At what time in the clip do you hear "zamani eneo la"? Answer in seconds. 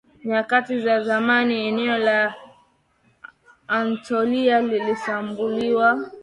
1.03-2.35